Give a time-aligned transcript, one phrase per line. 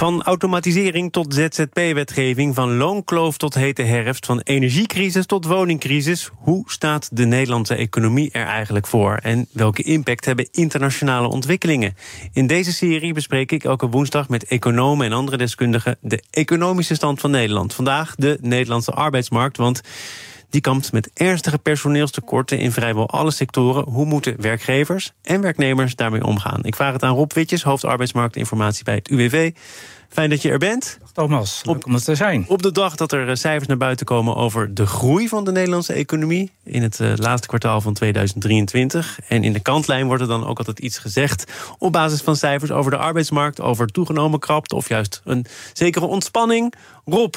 [0.00, 6.30] Van automatisering tot ZZP-wetgeving, van loonkloof tot hete herfst, van energiecrisis tot woningcrisis.
[6.34, 9.14] Hoe staat de Nederlandse economie er eigenlijk voor?
[9.22, 11.94] En welke impact hebben internationale ontwikkelingen?
[12.32, 17.20] In deze serie bespreek ik elke woensdag met economen en andere deskundigen de economische stand
[17.20, 17.74] van Nederland.
[17.74, 19.80] Vandaag de Nederlandse arbeidsmarkt, want
[20.50, 23.84] die kampt met ernstige personeelstekorten in vrijwel alle sectoren.
[23.84, 26.64] Hoe moeten werkgevers en werknemers daarmee omgaan?
[26.64, 29.52] Ik vraag het aan Rob Witjes, hoofd arbeidsmarktinformatie bij het UWV.
[30.08, 30.98] Fijn dat je er bent.
[31.12, 32.44] Thomas, leuk om het te zijn.
[32.48, 35.52] Op de dag dat er eh, cijfers naar buiten komen over de groei van de
[35.52, 39.18] Nederlandse economie in het uh, laatste kwartaal van 2023.
[39.28, 42.70] En in de kantlijn wordt er dan ook altijd iets gezegd op basis van cijfers
[42.70, 46.74] over de arbeidsmarkt, over toegenomen krapte of juist een zekere ontspanning.
[47.04, 47.34] Rob,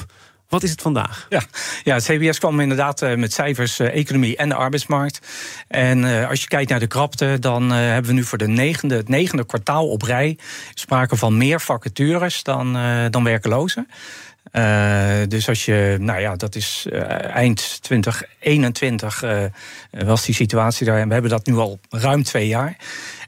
[0.53, 1.25] wat is het vandaag?
[1.29, 1.41] Ja,
[1.83, 5.27] ja CBS kwam inderdaad uh, met cijfers uh, economie en de arbeidsmarkt.
[5.67, 8.95] En uh, als je kijkt naar de krapte, dan hebben we nu voor de negende,
[8.95, 10.37] het negende kwartaal op rij
[10.73, 12.77] sprake van meer vacatures dan,
[13.09, 13.87] dan werkelozen.
[15.27, 16.87] dus als je, nou ja, dat is
[17.33, 19.23] eind 2021
[19.91, 20.99] was die situatie daar.
[20.99, 22.67] En we hebben dat nu al ruim twee jaar.
[22.67, 22.75] En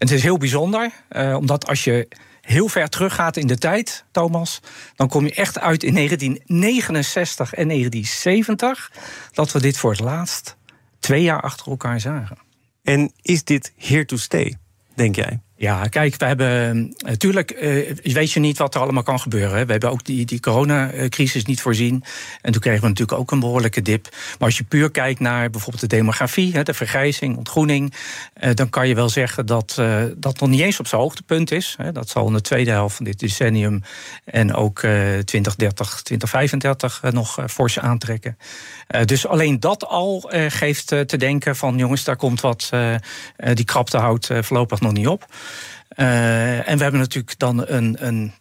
[0.07, 0.91] het is heel bijzonder,
[1.35, 2.07] omdat als je
[2.45, 4.61] heel ver teruggaat in de tijd, Thomas,
[4.95, 8.91] dan kom je echt uit in 1969 en 1970
[9.31, 10.57] dat we dit voor het laatst
[10.99, 12.37] twee jaar achter elkaar zagen.
[12.83, 14.57] En is dit here to stay,
[14.95, 15.39] denk jij?
[15.57, 19.65] Ja, kijk, we hebben natuurlijk, uh, weet je niet wat er allemaal kan gebeuren.
[19.65, 22.03] We hebben ook die, die coronacrisis niet voorzien.
[22.41, 24.07] En toen kregen we natuurlijk ook een behoorlijke dip.
[24.11, 27.93] Maar als je puur kijkt naar bijvoorbeeld de demografie, hè, de vergrijzing, ontgroening,
[28.43, 29.81] uh, dan kan je wel zeggen dat
[30.17, 31.75] dat nog niet eens op zijn hoogtepunt is.
[31.77, 31.91] Hè.
[31.91, 33.83] Dat zal in de tweede helft van dit decennium
[34.25, 38.37] en ook 2030, 2035 nog fors aantrekken.
[39.05, 42.69] dus alleen dat al geeft te denken van jongens, daar komt wat,
[43.53, 45.27] die krapte houdt voorlopig nog niet op.
[45.97, 48.33] Uh, en we hebben natuurlijk dan een, een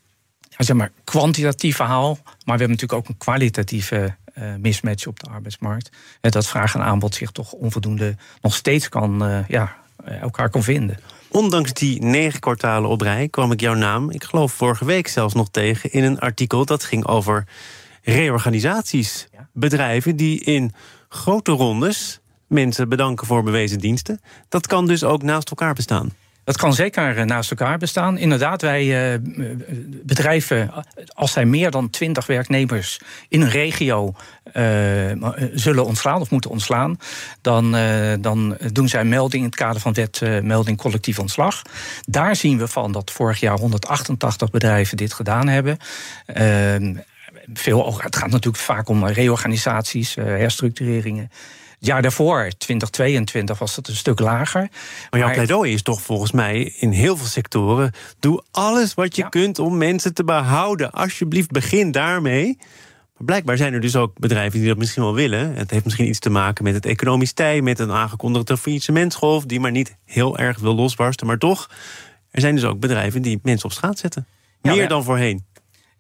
[0.59, 5.31] zeg maar, kwantitatief verhaal, maar we hebben natuurlijk ook een kwalitatieve uh, mismatch op de
[5.31, 5.91] arbeidsmarkt.
[6.21, 10.63] En dat vraag en aanbod zich toch onvoldoende nog steeds kan, uh, ja, elkaar kan
[10.63, 10.99] vinden.
[11.29, 15.35] Ondanks die negen kwartalen op rij kwam ik jouw naam, ik geloof vorige week zelfs
[15.35, 17.47] nog tegen, in een artikel dat ging over
[18.03, 19.29] reorganisaties.
[19.33, 19.49] Ja.
[19.53, 20.73] Bedrijven die in
[21.09, 24.21] grote rondes mensen bedanken voor bewezen diensten.
[24.49, 26.13] Dat kan dus ook naast elkaar bestaan.
[26.45, 28.19] Dat kan zeker eh, naast elkaar bestaan.
[28.19, 29.19] Inderdaad, wij uh,
[30.03, 30.71] bedrijven,
[31.07, 34.15] als zij meer dan twintig werknemers in een regio
[35.55, 36.99] zullen ontslaan of moeten ontslaan,
[37.41, 37.77] dan,
[38.21, 41.63] dan doen zij melding in het kader van wet melding collectief ontslag.
[42.05, 45.77] Daar zien we van dat vorig jaar 188 bedrijven dit gedaan hebben.
[46.27, 46.95] Ehm,
[47.53, 51.31] veel, het gaat natuurlijk vaak om reorganisaties, herstructureringen
[51.87, 54.69] jaar daarvoor, 2022, was dat een stuk lager.
[55.11, 57.93] Maar jouw pleidooi is toch volgens mij in heel veel sectoren...
[58.21, 60.91] doe alles wat je kunt om mensen te behouden.
[60.91, 62.57] Alsjeblieft, begin daarmee.
[63.15, 65.55] Maar blijkbaar zijn er dus ook bedrijven die dat misschien wel willen.
[65.55, 67.63] Het heeft misschien iets te maken met het economisch tij...
[67.63, 69.45] met een aangekondigde faillissementsgolf...
[69.45, 71.27] die maar niet heel erg wil losbarsten.
[71.27, 71.71] Maar toch,
[72.31, 74.27] er zijn dus ook bedrijven die mensen op straat zetten.
[74.63, 75.45] Meer dan voorheen.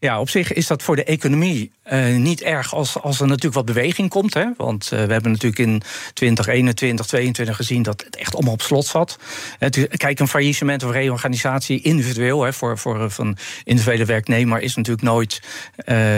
[0.04, 3.54] Ja, op zich is dat voor de economie uh, niet erg als, als er natuurlijk
[3.54, 4.34] wat beweging komt.
[4.34, 4.47] Hè?
[4.56, 5.82] Want uh, we hebben natuurlijk in
[6.12, 9.19] 2021, 2022 gezien dat het echt allemaal op slot zat.
[9.59, 15.04] Het, kijk, een faillissement of reorganisatie individueel hè, voor, voor van individuele werknemer is natuurlijk
[15.04, 15.42] nooit,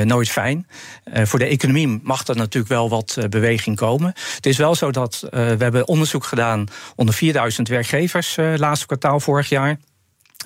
[0.04, 0.66] nooit fijn.
[1.12, 4.14] voor de economie mag er natuurlijk wel wat beweging komen.
[4.34, 9.48] Het is wel zo dat we hebben onderzoek gedaan onder 4000 werkgevers laatste kwartaal vorig
[9.48, 9.78] jaar.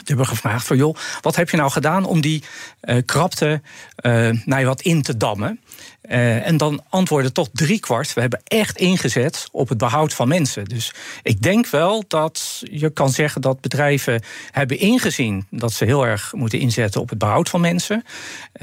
[0.05, 2.43] Hebben gevraagd van joh, wat heb je nou gedaan om die
[2.83, 3.61] uh, krapte
[4.01, 5.61] uh, nou, wat in te dammen?
[6.03, 8.15] Uh, en dan antwoorden toch driekwart.
[8.15, 10.65] We hebben echt ingezet op het behoud van mensen.
[10.65, 16.07] Dus ik denk wel dat je kan zeggen dat bedrijven hebben ingezien dat ze heel
[16.07, 18.05] erg moeten inzetten op het behoud van mensen.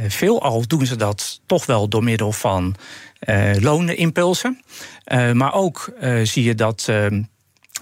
[0.07, 2.75] veelal doen ze dat toch wel door middel van
[3.59, 4.61] lonimpulsen.
[5.33, 5.91] maar ook
[6.23, 6.89] zie je dat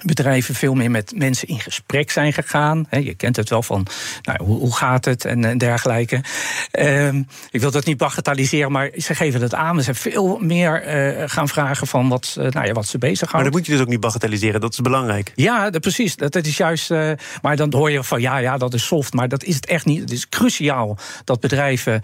[0.04, 2.88] bedrijven veel meer met mensen in gesprek zijn gegaan.
[2.90, 3.88] je kent het wel van,
[4.22, 6.24] nou, hoe, hoe gaat het en, dergelijke.
[6.72, 9.76] Ehm, ik wil dat niet bagatelliseren, maar ze geven het aan.
[9.78, 13.34] Ze zijn veel meer uh, gaan vragen van wat, uh, nou ja, wat ze bezighoudt.
[13.34, 15.32] Maar dat moet je dus ook niet bagatelliseren, dat is belangrijk.
[15.36, 16.16] Ja, precies.
[16.16, 16.92] Dat, is juist.
[16.92, 19.14] Uh, maar dan hoor je van ja, ja, dat is soft.
[19.14, 20.00] Maar dat is het echt niet.
[20.00, 22.02] Het is cruciaal dat bedrijven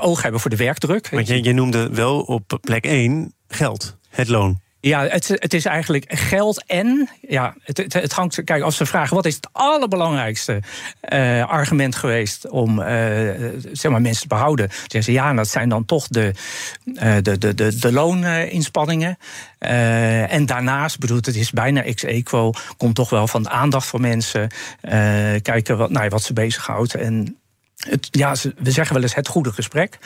[0.00, 1.08] oog hebben voor de werkdruk.
[1.08, 4.60] Want je, je noemde wel op plek 1 geld, het loon.
[4.80, 7.08] Ja, het, het is eigenlijk geld en.
[7.28, 8.44] Ja, het, het, hangt.
[8.44, 10.62] Kijk, als ze vragen wat is het allerbelangrijkste
[11.12, 12.86] uh, argument geweest om uh,
[13.72, 16.32] zeg maar, mensen te behouden, dan zeggen ze ja, dat zijn dan toch de,
[16.84, 19.18] uh, de, de, de, de looninspanningen.
[19.58, 24.00] en daarnaast, bedoel, het is bijna ex equo, komt toch wel van de aandacht van
[24.00, 24.48] mensen.
[25.42, 26.94] kijken wat, nou, wat ze bezighoudt.
[26.94, 27.38] En
[27.76, 29.98] het, ja, we zeggen wel eens het goede gesprek.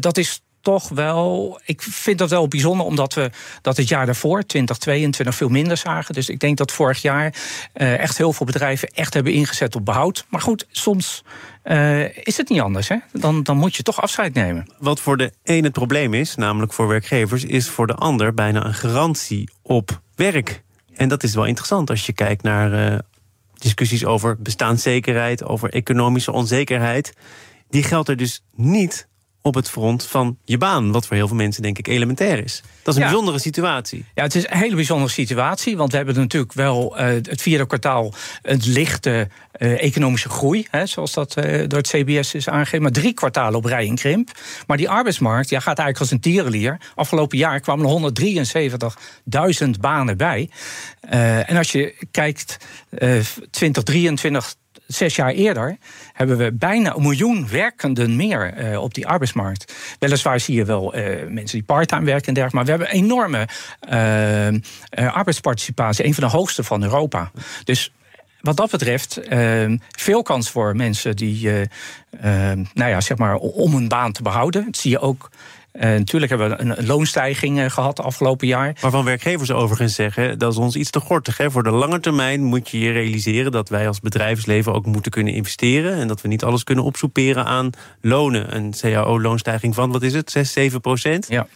[0.00, 1.60] dat is toch wel.
[1.64, 3.30] Ik vind dat wel bijzonder, omdat we
[3.62, 6.14] dat het jaar daarvoor, 2022, veel minder zagen.
[6.14, 7.34] Dus ik denk dat vorig jaar
[7.74, 10.24] uh, echt heel veel bedrijven echt hebben ingezet op behoud.
[10.28, 11.24] Maar goed, soms
[11.64, 12.88] uh, is het niet anders.
[12.88, 12.96] Hè?
[13.12, 14.72] Dan, dan moet je toch afscheid nemen.
[14.78, 18.64] Wat voor de ene het probleem is, namelijk voor werkgevers, is voor de ander bijna
[18.64, 20.62] een garantie op werk.
[20.94, 22.98] En dat is wel interessant als je kijkt naar uh,
[23.54, 27.12] discussies over bestaanszekerheid, over economische onzekerheid.
[27.70, 29.07] Die geldt er dus niet
[29.42, 30.92] op het front van je baan.
[30.92, 32.62] Wat voor heel veel mensen denk ik elementair is.
[32.82, 34.04] Dat is een bijzondere situatie.
[34.14, 35.76] Ja, het is een hele bijzondere situatie.
[35.76, 40.66] Want we hebben natuurlijk wel uh, het vierde kwartaal een lichte uh, economische groei.
[40.70, 42.82] Hè, zoals dat uh, door het CBS is aangegeven.
[42.82, 44.30] Maar drie kwartalen op rij in krimp.
[44.66, 46.80] Maar die arbeidsmarkt ja, gaat eigenlijk als een tierenlier.
[46.94, 48.12] Afgelopen jaar kwamen er
[49.64, 50.50] 173.000 banen bij.
[51.46, 52.56] en als je kijkt,
[53.50, 54.54] 2023
[54.88, 55.76] zes jaar eerder
[56.12, 59.74] hebben we bijna een miljoen werkenden meer uh, op die arbeidsmarkt.
[59.98, 63.48] Weliswaar zie je wel uh, mensen die parttime werken en dergelijke, maar we hebben enorme
[65.00, 67.30] uh, arbeidsparticipatie, een van de hoogste van Europa.
[67.64, 67.92] Dus
[68.40, 69.20] wat dat betreft,
[69.90, 71.50] veel kans voor mensen die,
[72.74, 74.64] nou ja, zeg maar, om een baan te behouden.
[74.64, 75.30] Dat zie je ook
[75.72, 78.76] natuurlijk hebben we een, loonstijging uh, gehad afgelopen jaar.
[78.80, 81.36] Waarvan werkgevers overigens zeggen dat is ons iets te gortig.
[81.36, 81.50] Hè?
[81.50, 85.32] Voor de lange termijn moet je je realiseren dat wij als bedrijfsleven ook moeten kunnen
[85.32, 85.94] investeren.
[85.94, 87.70] En dat we niet alles kunnen opsoeperen aan
[88.00, 88.56] lonen.
[88.56, 91.26] Een CAO-loonstijging van, wat is het, 6, 7 procent?
[91.28, 91.46] Ja.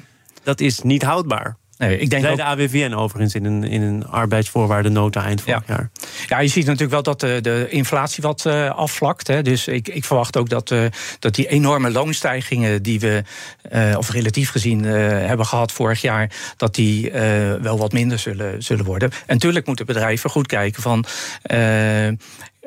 [0.42, 1.56] Dat is niet houdbaar.
[1.82, 5.75] Nee, ik denk Zei de AWVN overigens in een, in een arbeidsvoorwaardennota eind vorig ja.
[5.75, 5.90] jaar.
[6.26, 9.26] Ja, je ziet natuurlijk wel dat de, de inflatie wat uh, afvlakt.
[9.26, 9.43] Hè.
[9.43, 10.84] Dus ik, ik verwacht ook dat, uh,
[11.19, 13.23] dat die enorme loonstijgingen die we,
[13.73, 17.11] uh, of relatief gezien, hebben gehad vorig jaar, dat die
[17.61, 19.11] wel wat minder zullen, zullen worden.
[19.11, 21.05] En natuurlijk moeten bedrijven goed kijken van.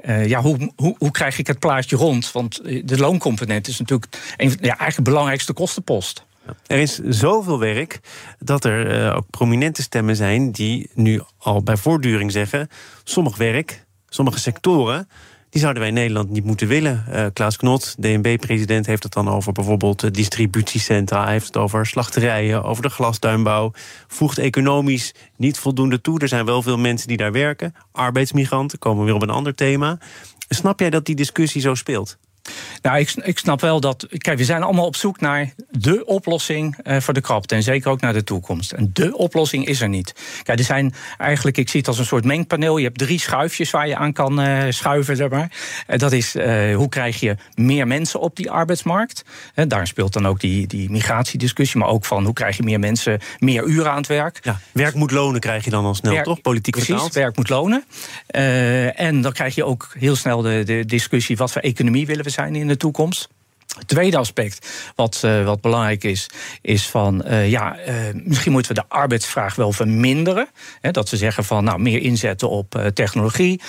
[0.05, 2.31] Uh, ja, hoe, hoe, hoe, krijg ik het plaatje rond?
[2.31, 6.24] Want de looncomponent is natuurlijk een, ja, eigenlijk de belangrijkste kostenpost.
[6.67, 7.99] Er is zoveel werk
[8.39, 12.67] dat er uh, ook prominente stemmen zijn die nu al bij voortduring zeggen:
[13.03, 15.07] sommig werk, sommige sectoren.
[15.49, 17.05] Die zouden wij in Nederland niet moeten willen.
[17.09, 21.23] Uh, Klaas Knot, DNB-president, heeft het dan over bijvoorbeeld distributiecentra.
[21.23, 23.71] Hij heeft het over slachterijen, over de glasduinbouw.
[24.07, 26.19] Voegt economisch niet voldoende toe.
[26.19, 27.75] Er zijn wel veel mensen die daar werken.
[27.91, 29.97] Arbeidsmigranten, komen we weer op een ander thema.
[30.49, 32.17] Snap jij dat die discussie zo speelt?
[32.81, 34.07] Nou, ik, ik snap wel dat.
[34.17, 37.55] Kijk, we zijn allemaal op zoek naar de oplossing uh, voor de krapte.
[37.55, 38.71] En zeker ook naar de toekomst.
[38.71, 40.13] En de oplossing is er niet.
[40.43, 42.77] Kijk, er zijn eigenlijk, ik zie het als een soort mengpaneel.
[42.77, 45.51] Je hebt drie schuifjes waar je aan kan uh, schuiven, zeg maar.
[45.87, 46.33] Uh, dat is
[46.73, 49.23] hoe krijg je meer mensen op die arbeidsmarkt.
[49.67, 51.79] daar speelt dan ook die, die migratiediscussie.
[51.79, 54.39] Maar ook van hoe krijg je meer mensen meer uren aan het werk.
[54.41, 56.41] Ja, werk moet lonen krijg je dan al snel, toch?
[56.41, 57.13] Politiek precies, vertaald.
[57.13, 57.83] werk moet lonen.
[58.95, 62.29] en dan krijg je ook heel snel de, de discussie: wat voor economie willen we
[62.35, 63.27] zijn in de toekomst.
[63.77, 66.29] Het tweede aspect wat, uh, wat belangrijk is,
[66.61, 67.93] is van uh, ja, uh,
[68.23, 70.47] misschien moeten we de arbeidsvraag wel verminderen.
[70.81, 73.61] Hè, dat ze zeggen van nou, meer inzetten op technologie,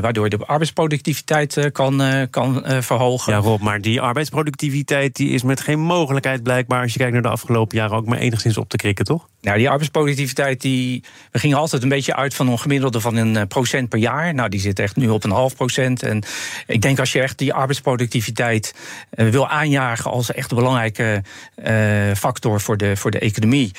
[0.00, 3.32] waardoor je de arbeidsproductiviteit kan, kan verhogen.
[3.32, 7.22] Ja, Rob, maar die arbeidsproductiviteit die is met geen mogelijkheid blijkbaar, als je kijkt naar
[7.22, 9.28] de afgelopen jaren, ook maar enigszins op te krikken, toch?
[9.40, 13.46] Nou, die arbeidsproductiviteit, die, we gingen altijd een beetje uit van een gemiddelde van een
[13.48, 14.34] procent per jaar.
[14.34, 16.02] Nou, die zit echt nu op een half procent.
[16.02, 16.22] En
[16.66, 18.74] ik denk als je echt die arbeidsproductiviteit
[19.10, 21.22] wil aanjagen als echt een belangrijke
[21.64, 23.72] uh, factor voor de, voor de economie.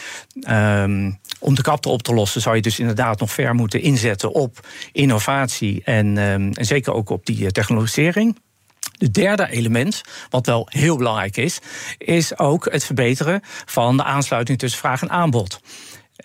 [0.49, 4.31] Um, om de kapte op te lossen zou je dus inderdaad nog ver moeten inzetten
[4.33, 8.37] op innovatie en, en zeker ook op die technologisering.
[8.97, 11.59] Het derde element, wat wel heel belangrijk is,
[11.97, 15.59] is ook het verbeteren van de aansluiting tussen vraag en aanbod.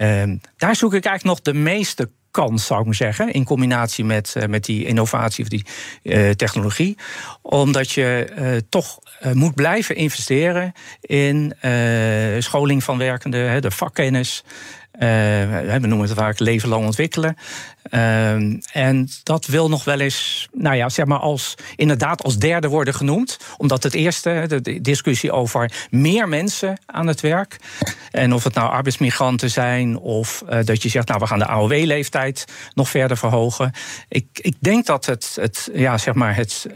[0.00, 3.32] Um, daar zoek ik eigenlijk nog de meeste kans, zou ik maar zeggen.
[3.32, 5.64] In combinatie met, uh, met die innovatie of die
[6.02, 6.96] uh, technologie.
[7.42, 8.98] Omdat je uh, toch
[9.32, 11.54] moet blijven investeren in
[12.38, 14.44] scholing van werkenden, de vakkennis.
[14.98, 17.36] We noemen het vaak leven lang ontwikkelen.
[17.82, 22.68] Ehm, en dat wil nog wel eens, nou ja, zeg maar als inderdaad als derde
[22.68, 23.38] worden genoemd.
[23.56, 27.56] Omdat het eerste, de discussie over meer mensen aan het werk.
[28.10, 32.44] En of het nou arbeidsmigranten zijn of dat je zegt, nou we gaan de AOW-leeftijd
[32.74, 33.72] nog verder verhogen.
[34.08, 36.66] Ik, ik denk dat het, het, ja, zeg maar het,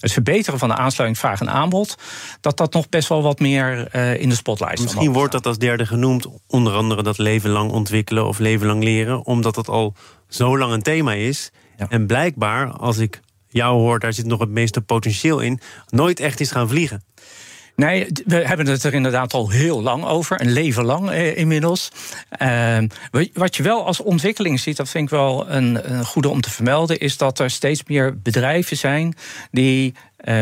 [0.00, 1.94] het verbeteren van de aansluiting vraag en aanbod,
[2.40, 5.86] dat dat nog best wel wat meer in de spotlight Misschien wordt dat als derde
[5.86, 9.94] genoemd, onder andere dat leven lang ontwikkelen of leven lang leren, omdat het al
[10.28, 11.50] zo lang een thema is.
[11.88, 16.40] En blijkbaar, als ik jou hoor, daar zit nog het meeste potentieel in, nooit echt
[16.40, 17.02] is gaan vliegen.
[17.76, 21.90] Nee, we hebben het er inderdaad al heel lang over, een leven lang eh, inmiddels.
[22.42, 22.78] Uh,
[23.32, 26.50] wat je wel als ontwikkeling ziet, dat vind ik wel een, een goede om te
[26.50, 29.14] vermelden, is dat er steeds meer bedrijven zijn
[29.50, 29.94] die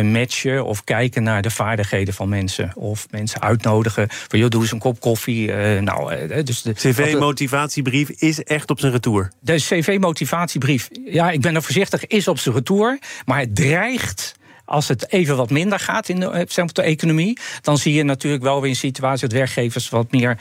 [0.03, 2.73] matchen of kijken naar de vaardigheden van mensen.
[2.75, 5.49] Of mensen uitnodigen van, joh, doe eens een kop koffie.
[5.49, 9.33] Uh, nou, uh, dus de CV-motivatiebrief is echt op zijn retour.
[9.41, 12.99] De CV-motivatiebrief, ja, ik ben er voorzichtig, is op zijn retour.
[13.25, 14.35] Maar het dreigt
[14.67, 18.43] als het even wat minder gaat in de, eh, de economie, dan zie je natuurlijk
[18.43, 20.39] wel weer een situatie dat werkgevers wat meer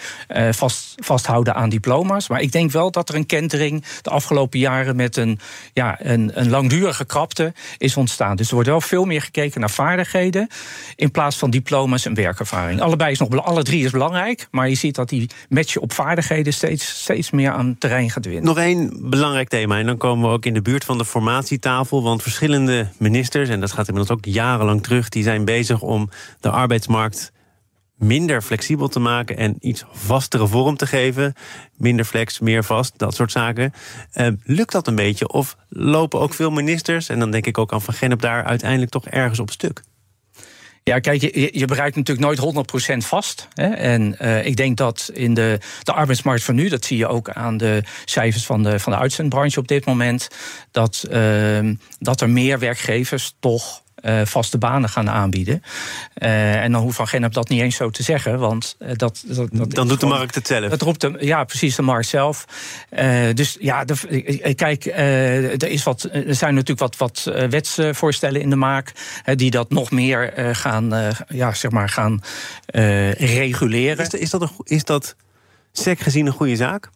[0.51, 2.27] vast, vasthouden aan diploma's.
[2.27, 5.39] Maar ik denk wel dat er een kentering de afgelopen jaren met een,
[5.73, 8.35] ja, een, een langdurige krapte is ontstaan.
[8.35, 10.47] Dus er wordt wel veel meer gekeken naar vaardigheden
[10.95, 12.81] in plaats van diploma's en werkervaring.
[12.81, 16.53] Allebei is nog, alle drie is belangrijk, maar je ziet dat die matchen op vaardigheden
[16.53, 18.43] steeds, steeds meer aan terrein gaat winnen.
[18.43, 22.03] Nog één belangrijk thema, en dan komen we ook in de buurt van de formatietafel,
[22.03, 25.09] want verschillende ministers, en dat gaat inmiddels ook jarenlang terug.
[25.09, 27.33] Die zijn bezig om de arbeidsmarkt
[27.97, 31.33] minder flexibel te maken en iets vastere vorm te geven.
[31.77, 33.73] Minder flex, meer vast, dat soort zaken.
[34.13, 35.27] Uh, lukt dat een beetje?
[35.27, 38.91] Of lopen ook veel ministers, en dan denk ik ook aan Van Gennep daar uiteindelijk
[38.91, 39.83] toch ergens op stuk?
[40.83, 43.47] Ja, kijk, je, je bereikt natuurlijk nooit 100% vast.
[43.53, 43.67] Hè?
[43.67, 47.29] En uh, ik denk dat in de, de arbeidsmarkt van nu, dat zie je ook
[47.29, 50.27] aan de cijfers van de, van de uitzendbranche op dit moment,
[50.71, 53.83] dat, uh, dat er meer werkgevers toch
[54.23, 55.63] vaste banen gaan aanbieden.
[56.17, 59.23] Uh, en dan hoeft Van Gennep dat niet eens zo te zeggen, want uh, dat,
[59.27, 60.69] dat, dat, Dan doet de markt het zelf.
[60.69, 62.45] Dat roept ja, precies, de markt zelf.
[63.33, 68.55] dus ja, de, kijk, er, is wat, er zijn natuurlijk wat, wat wetsvoorstellen in de
[68.55, 68.91] maak
[69.35, 72.21] die dat nog meer gaan, ja, zeg maar gaan
[73.17, 74.05] reguleren.
[74.05, 75.15] Is, is, dat, een, is dat
[75.71, 76.89] sec gezien een goede zaak?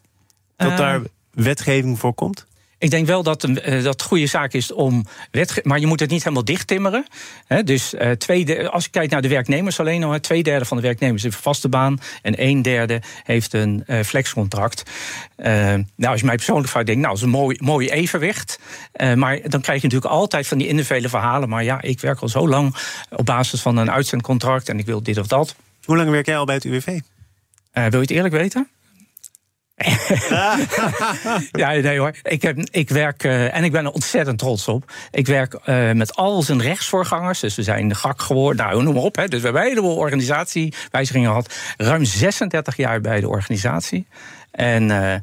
[0.55, 1.01] Dat daar
[1.31, 2.47] wetgeving voor komt?
[2.79, 5.99] Ik denk wel dat een uh, dat goede zaak is om wet, maar je moet
[5.99, 7.05] het niet helemaal dichttimmeren.
[7.45, 10.77] He, dus uh, tweede, als je kijkt naar de werknemers alleen al, twee derde van
[10.77, 14.83] de werknemers heeft een vaste baan en een derde heeft een uh, flexcontract.
[15.35, 18.59] nou, als je mij persoonlijk vraagt, denk ik, nou, dat is een mooi, mooi evenwicht.
[19.15, 21.49] maar dan krijg je natuurlijk altijd van die individuele verhalen.
[21.49, 22.75] Maar ja, ik werk al zo lang
[23.09, 25.55] op basis van een uitzendcontract en ik wil dit of dat.
[25.83, 26.99] Hoe lang werk jij al bij het UWV?
[27.73, 28.67] wil je het eerlijk weten?
[31.51, 32.15] Ja, nee hoor.
[32.23, 34.91] Ik, heb, ik werk, uh, en ik ben er ontzettend trots op.
[35.11, 37.39] Ik werk uh, met al zijn rechtsvoorgangers.
[37.39, 39.15] Dus we zijn de GAK geworden, nou, noem maar op.
[39.15, 39.27] Hè.
[39.27, 41.55] Dus we hebben een heleboel organisatiewijzigingen gehad.
[41.77, 44.07] Ruim 36 jaar bij de organisatie.
[44.51, 45.15] En uh,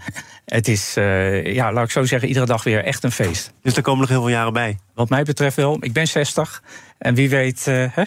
[0.45, 0.95] het is,
[1.45, 3.53] ja, laat ik zo zeggen, iedere dag weer echt een feest.
[3.63, 4.79] Dus er komen nog heel veel jaren bij?
[4.95, 5.77] Wat mij betreft wel.
[5.81, 6.63] Ik ben 60.
[6.99, 7.87] En wie weet, hè?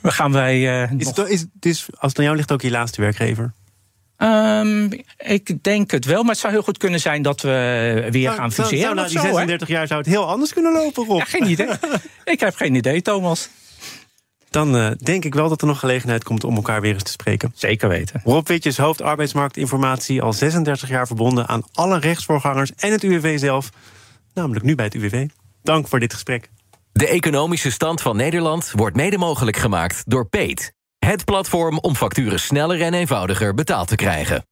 [0.00, 0.62] we gaan wij.
[0.98, 3.52] is, het, is, is, als het aan jou ligt, ook je laatste werkgever?
[4.24, 8.30] Um, ik denk het wel, maar het zou heel goed kunnen zijn dat we weer
[8.30, 8.78] gaan fuseren.
[8.78, 11.18] Zou, na die 36 jaar zou het heel anders kunnen lopen, Rob.
[11.18, 11.68] Ja, geen idee.
[12.24, 13.48] ik heb geen idee, Thomas.
[14.50, 17.10] Dan uh, denk ik wel dat er nog gelegenheid komt om elkaar weer eens te
[17.10, 17.52] spreken.
[17.54, 18.20] Zeker weten.
[18.24, 23.70] Rob Witjes, hoofd arbeidsmarktinformatie, al 36 jaar verbonden aan alle rechtsvoorgangers en het UWV zelf.
[24.34, 25.26] Namelijk nu bij het UWV.
[25.62, 26.50] Dank voor dit gesprek.
[26.92, 30.72] De economische stand van Nederland wordt mede mogelijk gemaakt door Peet.
[31.04, 34.44] Het platform om facturen sneller en eenvoudiger betaald te krijgen.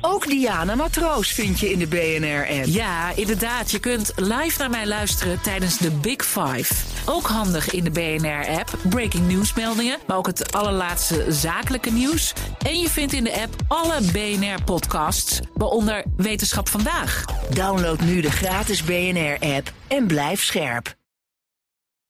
[0.00, 2.64] Ook Diana Matroos vind je in de BNR-app.
[2.66, 3.70] Ja, inderdaad.
[3.70, 6.74] Je kunt live naar mij luisteren tijdens de Big Five.
[7.06, 8.78] Ook handig in de BNR-app.
[8.88, 12.32] Breaking nieuwsmeldingen, maar ook het allerlaatste zakelijke nieuws.
[12.66, 17.24] En je vindt in de app alle BNR-podcasts, waaronder Wetenschap Vandaag.
[17.50, 20.98] Download nu de gratis BNR-app en blijf scherp.